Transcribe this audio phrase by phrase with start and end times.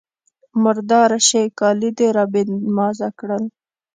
[0.63, 1.43] _مرداره شې!
[1.59, 3.43] کالي دې را بې نمازه کړل.